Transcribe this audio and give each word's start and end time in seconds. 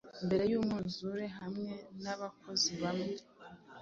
Mbere 0.25 0.43
yUmwuzure, 0.51 1.25
hamwe 1.37 1.71
nabakozi 2.03 2.71
bawe 2.81 3.07